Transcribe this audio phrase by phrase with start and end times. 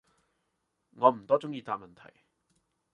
[0.95, 2.01] 我唔多中意答問題